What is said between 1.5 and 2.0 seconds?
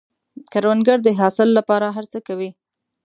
له پاره